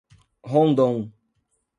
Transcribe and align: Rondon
Rondon 0.51 1.13